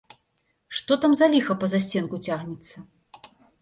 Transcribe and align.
Што 0.79 0.97
там 1.03 1.11
за 1.21 1.29
ліха 1.35 1.59
па 1.61 1.71
засценку 1.77 2.23
цягнецца? 2.27 2.77